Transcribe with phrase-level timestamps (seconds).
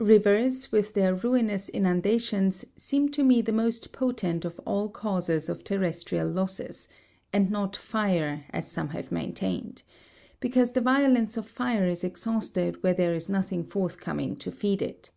[0.00, 5.62] Rivers, with their ruinous inundations, seem to me the most potent of all causes of
[5.62, 6.88] terrestrial losses,
[7.34, 9.82] and not fire, as some have maintained;
[10.40, 15.10] because the violence of fire is exhausted where there is nothing forthcoming to feed it.